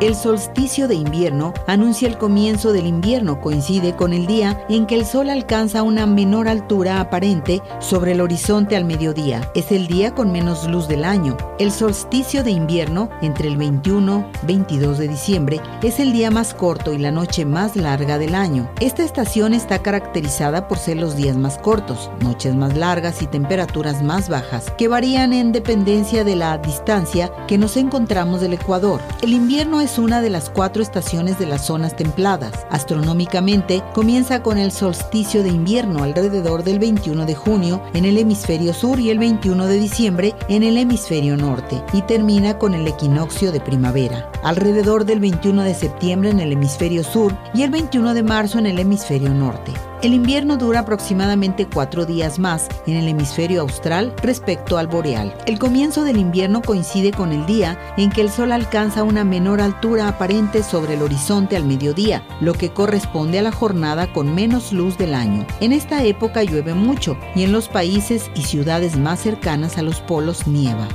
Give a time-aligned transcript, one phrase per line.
[0.00, 4.94] El solsticio de invierno anuncia el comienzo del invierno, coincide con el día en que
[4.94, 9.50] el sol alcanza una menor altura aparente sobre el horizonte al mediodía.
[9.54, 11.36] Es el día con menos luz del año.
[11.58, 16.54] El solsticio de invierno, entre el 21 y 22 de diciembre, es el día más
[16.54, 18.70] corto y la noche más larga del año.
[18.80, 24.02] Esta estación está caracterizada por ser los días más cortos, noches más largas y temperaturas
[24.02, 29.02] más bajas, que varían en dependencia de la distancia que nos encontramos del Ecuador.
[29.20, 32.52] El invierno es una de las cuatro estaciones de las zonas templadas.
[32.70, 38.72] Astronómicamente, comienza con el solsticio de invierno alrededor del 21 de junio en el hemisferio
[38.74, 43.52] sur y el 21 de diciembre en el hemisferio norte, y termina con el equinoccio
[43.52, 48.22] de primavera, alrededor del 21 de septiembre en el hemisferio sur y el 21 de
[48.22, 49.72] marzo en el hemisferio norte.
[50.02, 55.36] El invierno dura aproximadamente cuatro días más en el hemisferio austral respecto al boreal.
[55.46, 59.60] El comienzo del invierno coincide con el día en que el sol alcanza una menor
[59.60, 64.72] altura aparente sobre el horizonte al mediodía, lo que corresponde a la jornada con menos
[64.72, 65.46] luz del año.
[65.60, 70.00] En esta época llueve mucho y en los países y ciudades más cercanas a los
[70.00, 70.88] polos nieva.